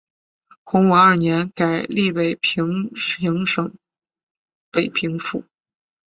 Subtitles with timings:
[0.63, 3.71] 洪武二年改隶北平行省
[4.71, 5.43] 北平府。